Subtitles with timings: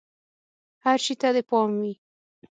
[0.85, 1.93] هر شي ته دې پام وي!